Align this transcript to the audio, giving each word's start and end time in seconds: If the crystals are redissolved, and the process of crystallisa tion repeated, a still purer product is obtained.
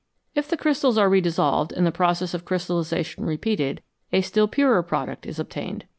If 0.33 0.47
the 0.47 0.57
crystals 0.57 0.97
are 0.97 1.07
redissolved, 1.07 1.71
and 1.71 1.85
the 1.85 1.91
process 1.91 2.33
of 2.33 2.43
crystallisa 2.43 3.05
tion 3.05 3.23
repeated, 3.23 3.83
a 4.11 4.21
still 4.21 4.47
purer 4.47 4.81
product 4.81 5.27
is 5.27 5.37
obtained. 5.37 5.85